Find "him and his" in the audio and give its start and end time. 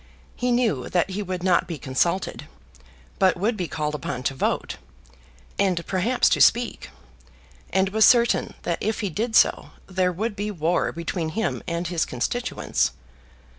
11.29-12.03